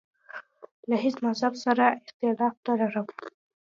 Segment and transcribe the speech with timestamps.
[0.89, 3.07] له هیڅ مذهب سره اختلاف نه لرم.